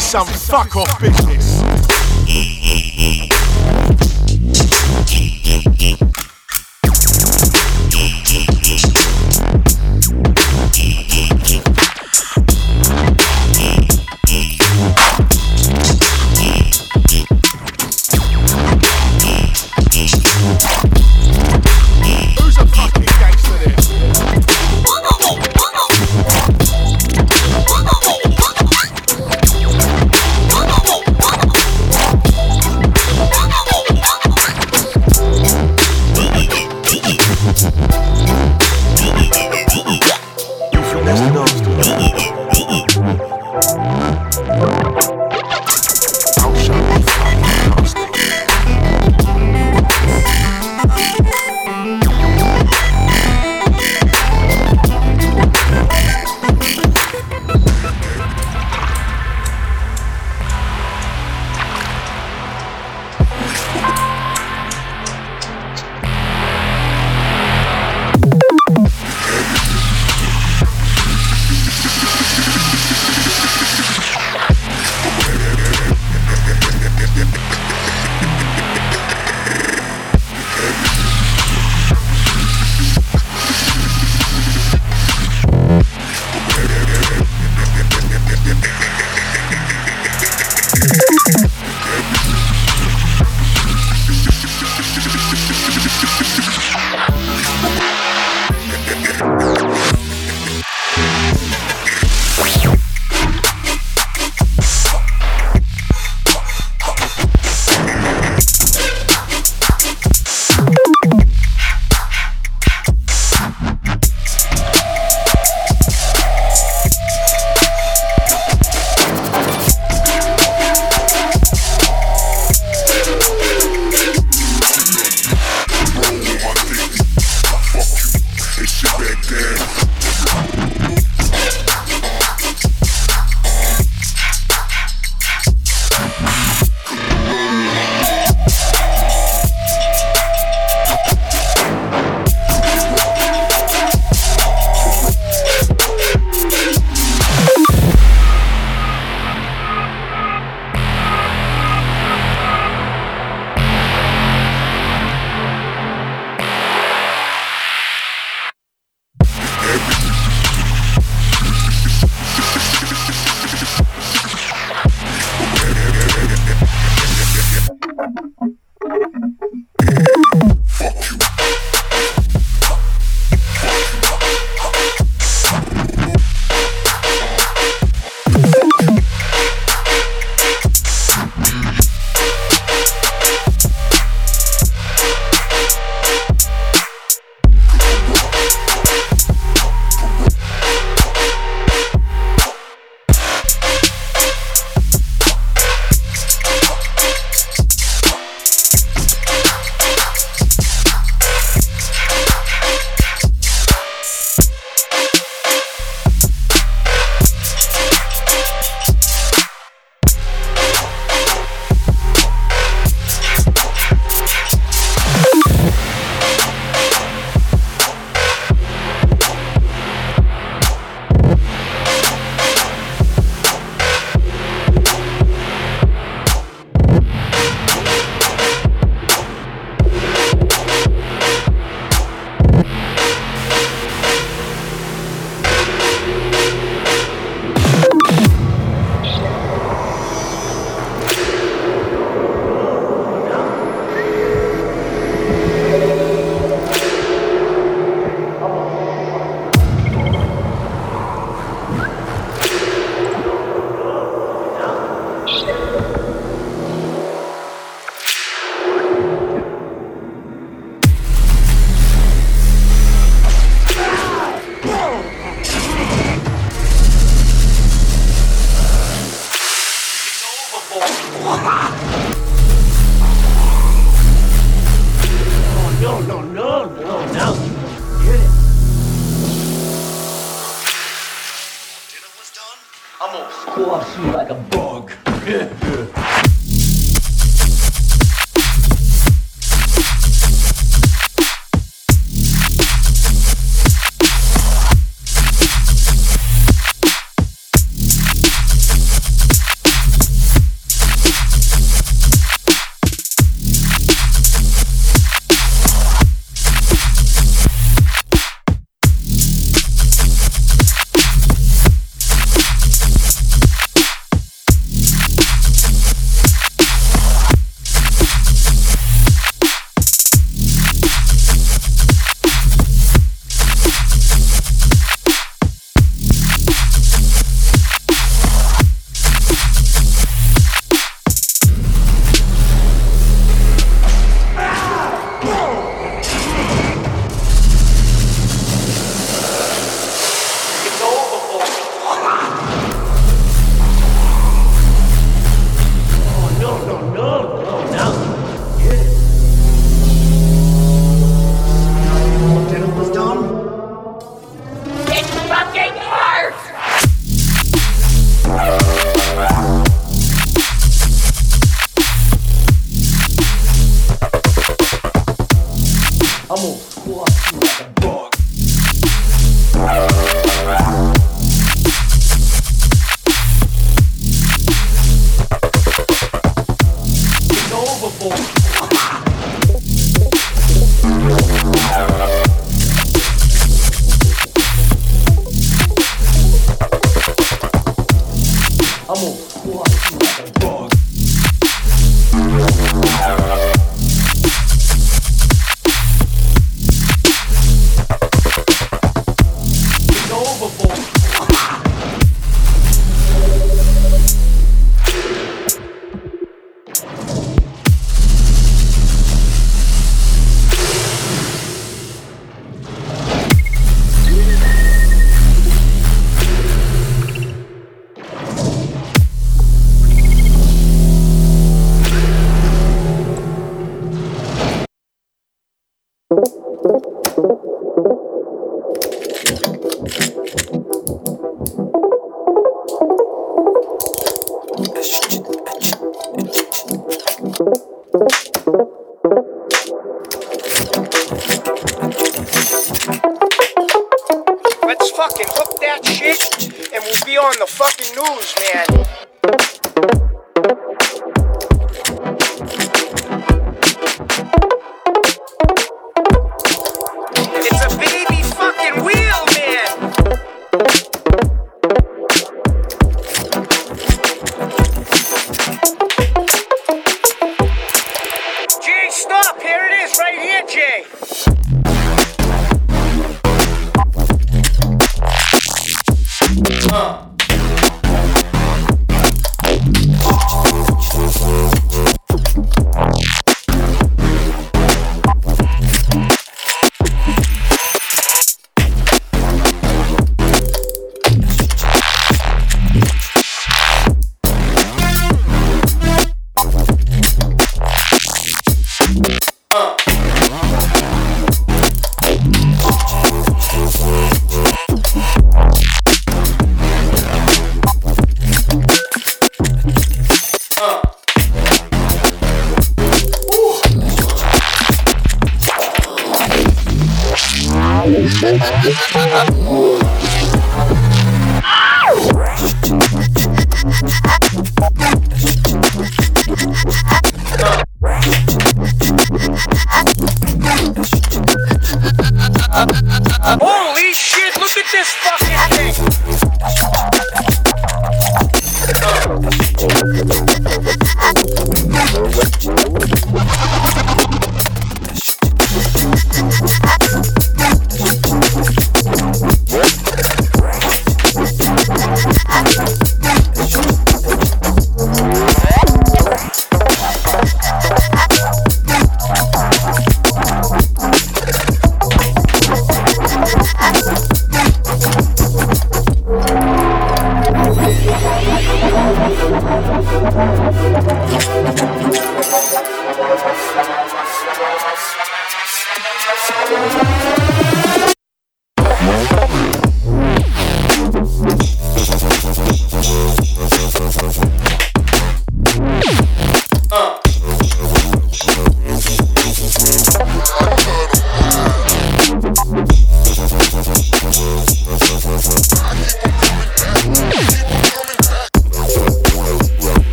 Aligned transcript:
fuck 0.00 0.74
off 0.74 0.98
business. 0.98 1.51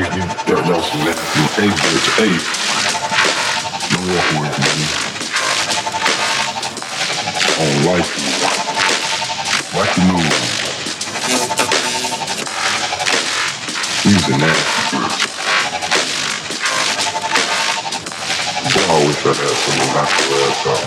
you, 0.00 0.06
you 0.06 0.24
got 0.46 0.64
walk 4.08 4.28
with 4.40 4.56
me. 4.64 4.72
I 7.42 7.60
don't 7.60 7.84
like 7.84 8.08
you. 8.16 8.30
Like 9.76 9.92
you 9.96 10.04
know. 10.08 10.20
He's 14.02 14.26
an 14.28 14.40
ass. 14.40 14.70
Boy, 18.72 18.84
I 18.88 19.06
wish 19.06 19.20
that 19.24 19.36
ass 19.36 19.60
knock 19.94 20.10
your 20.30 20.40
ass 20.48 20.66
off. 20.66 20.82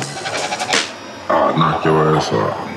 I 1.30 1.32
knock 1.56 1.86
your 1.86 2.16
ass 2.18 2.30
out. 2.34 2.73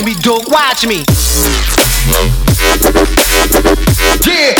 watch 0.00 0.06
me, 0.06 0.14
dog, 0.22 0.50
watch 0.50 0.86
me. 0.86 1.04
Yeah. 4.26 4.54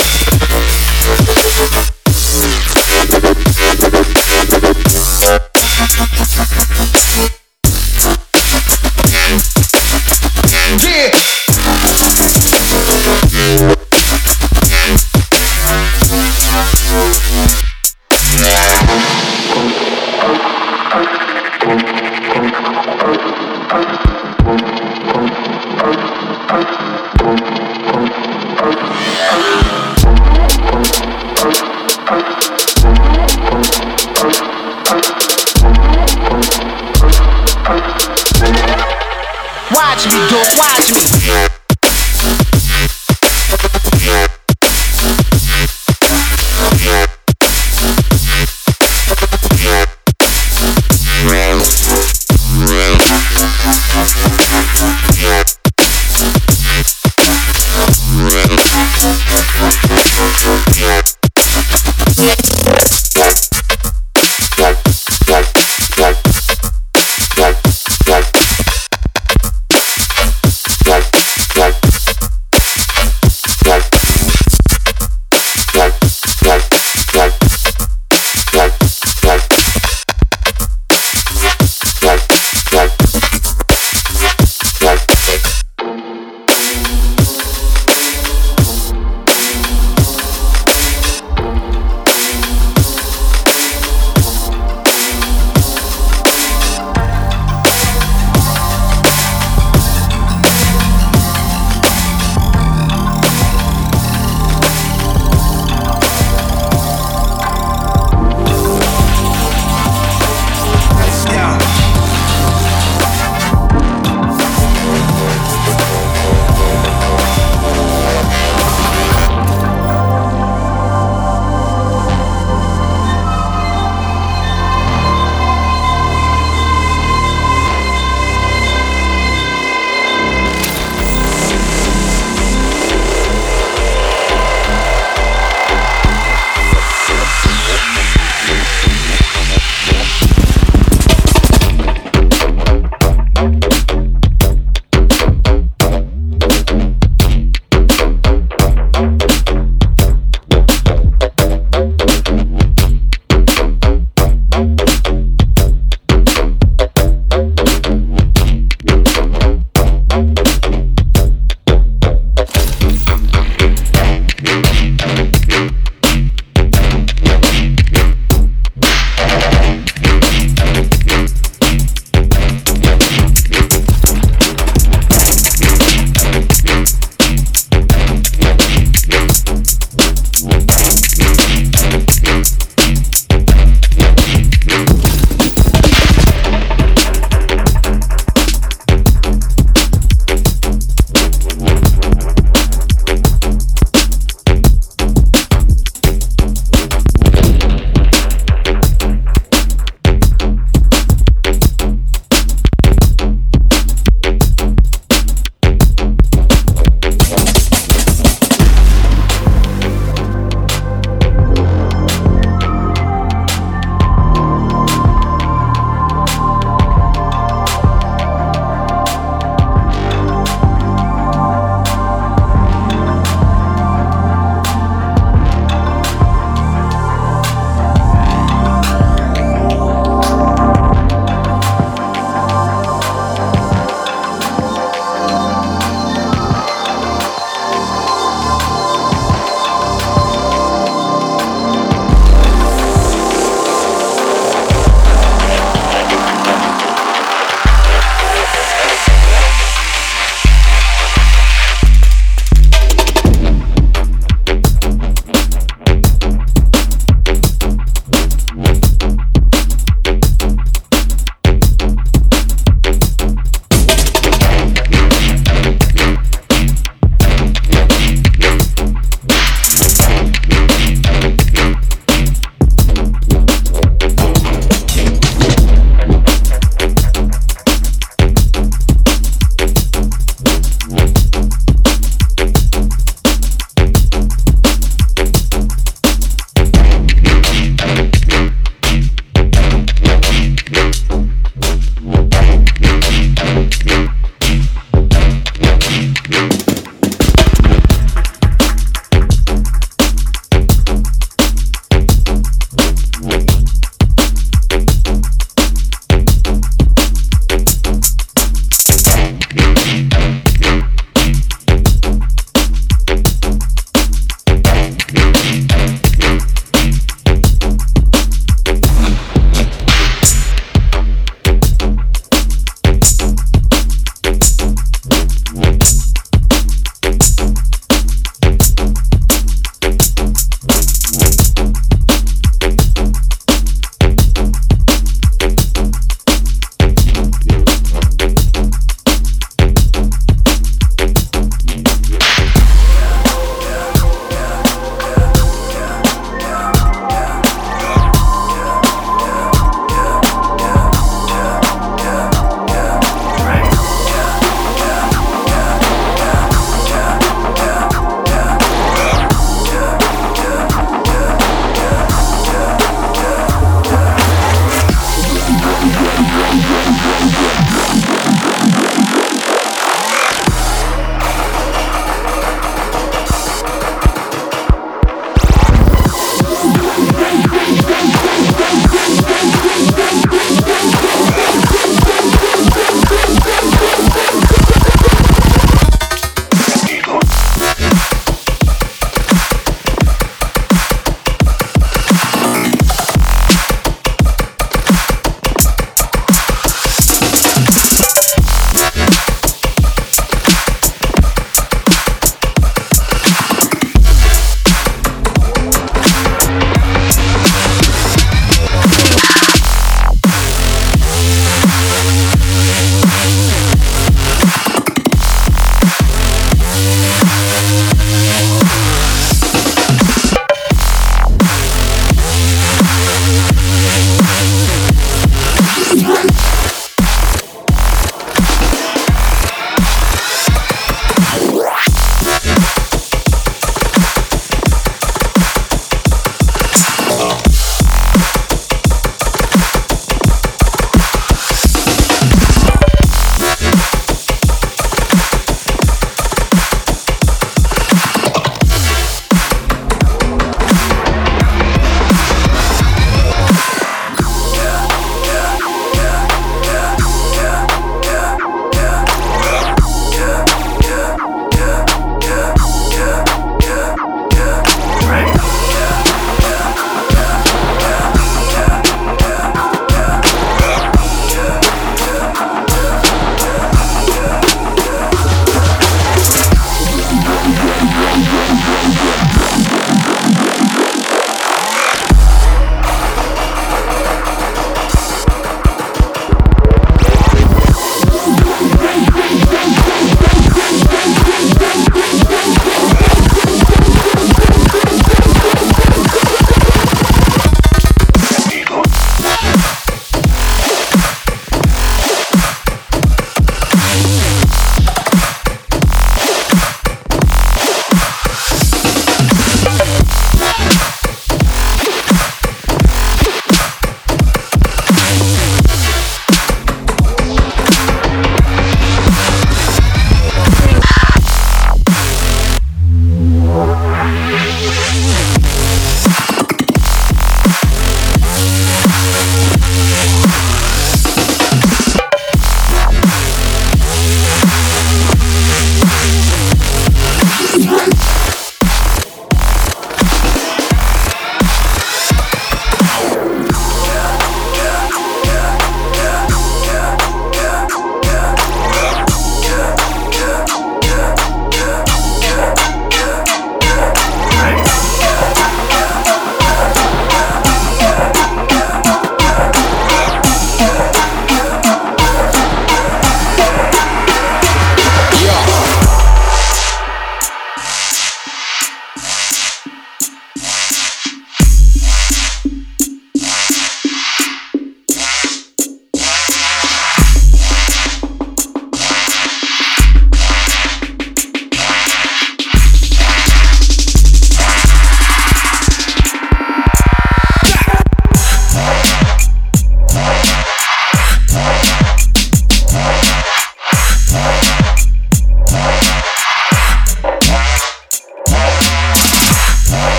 Thank 7.12 7.39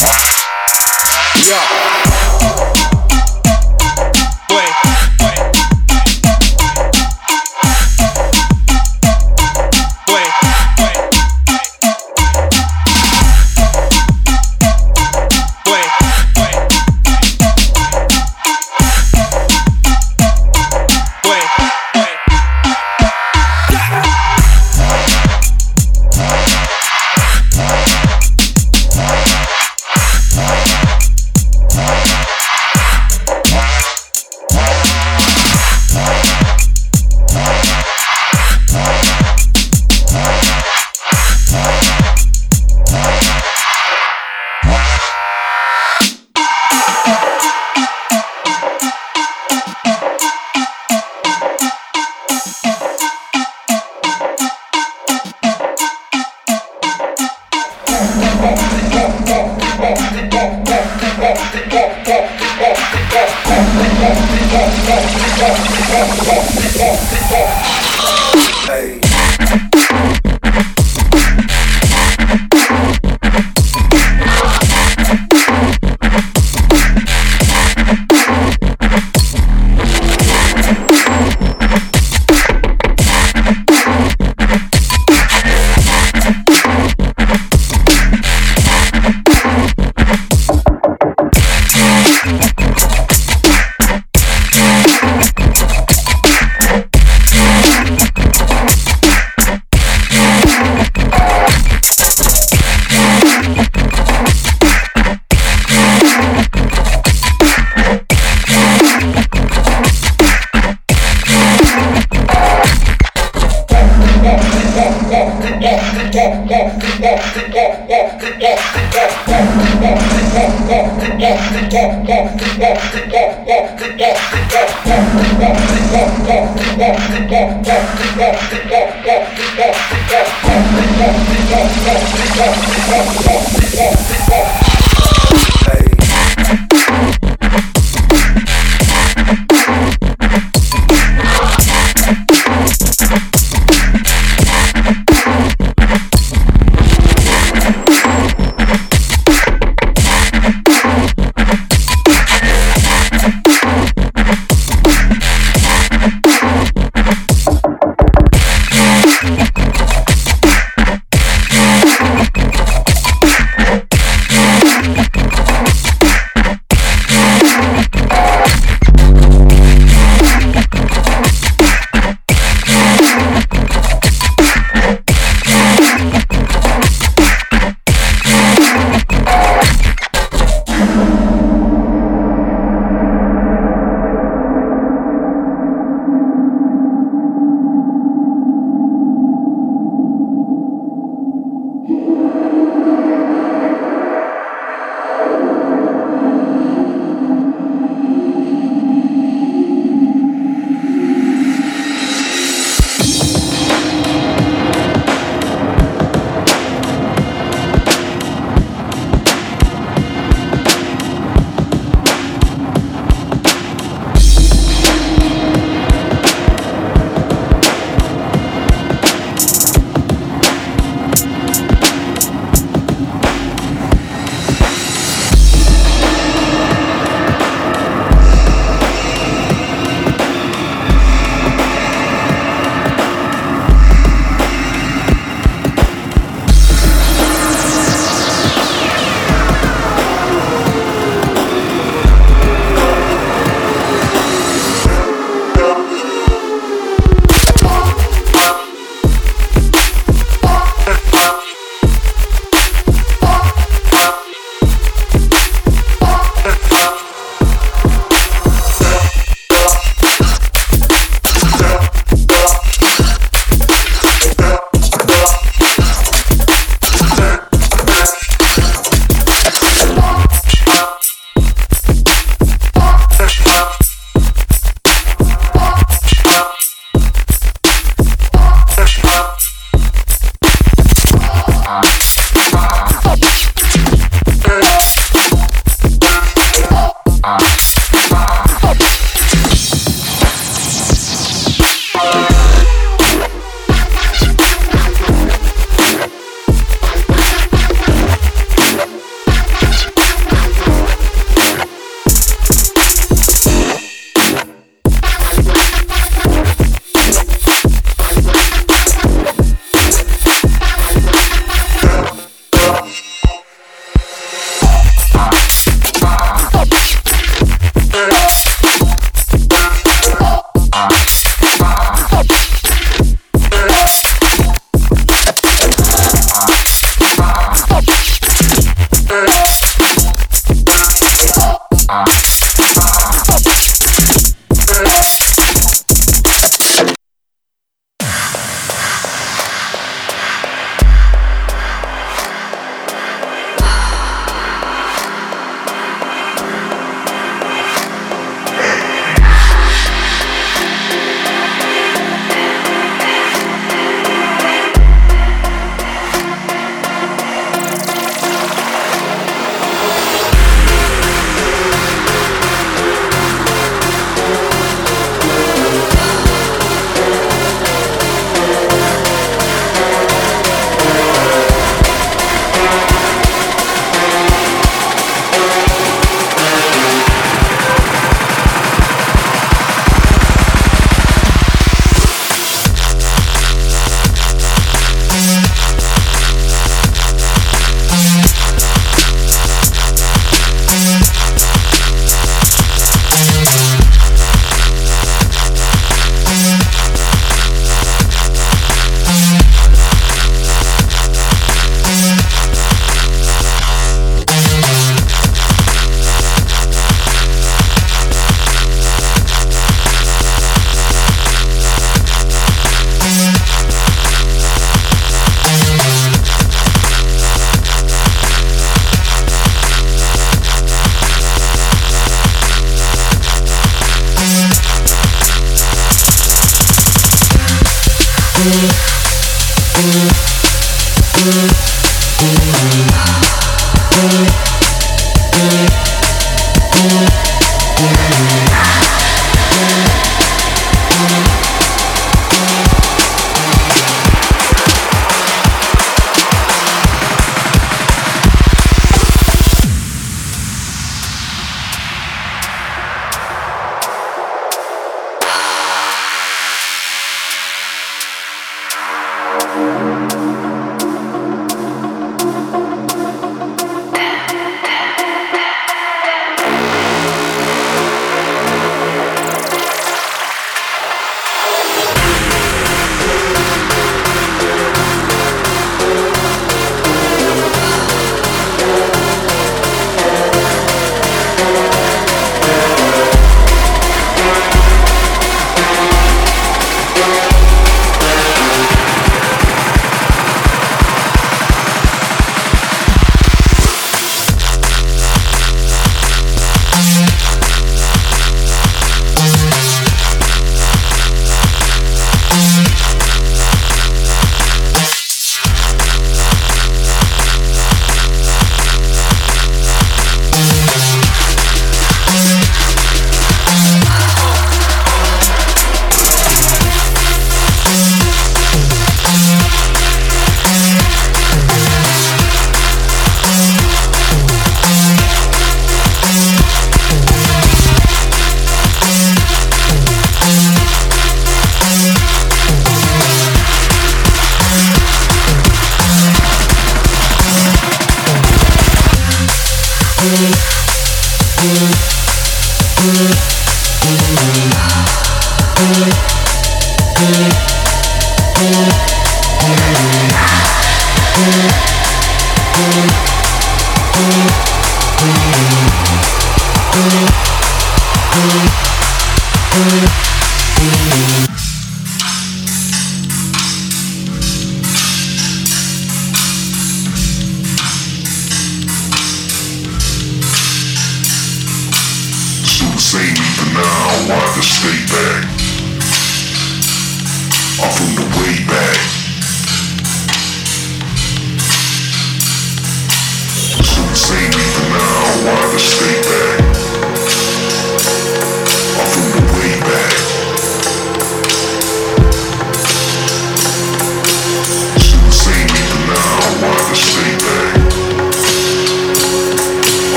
Yeah. 0.00 0.38